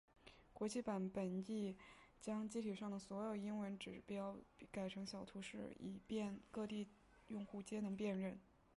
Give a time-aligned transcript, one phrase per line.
[0.51, 1.77] 国际版本亦
[2.19, 4.33] 将机体上所有英文指示
[4.71, 6.87] 改成小图示以便各地
[7.27, 8.39] 用户皆能辨认。